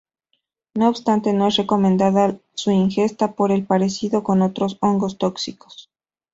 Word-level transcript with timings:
No 0.73 0.87
obstante 0.89 1.31
no 1.31 1.45
es 1.47 1.57
recomendada 1.57 2.39
su 2.55 2.71
ingesta 2.71 3.33
por 3.33 3.51
el 3.51 3.67
parecido 3.67 4.23
con 4.23 4.41
otros 4.41 4.75
hongos 4.81 5.19
tóxicos. 5.19 5.91